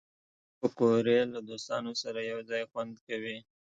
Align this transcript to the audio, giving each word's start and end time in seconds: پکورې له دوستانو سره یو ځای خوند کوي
پکورې 0.59 1.19
له 1.33 1.39
دوستانو 1.49 1.91
سره 2.01 2.19
یو 2.31 2.39
ځای 2.49 2.63
خوند 2.71 2.93
کوي 3.07 3.37